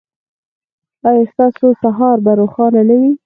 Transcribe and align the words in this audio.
ایا 1.07 1.23
ستاسو 1.31 1.67
سهار 1.81 2.17
به 2.25 2.31
روښانه 2.39 2.81
نه 2.89 2.95
وي؟ 3.01 3.11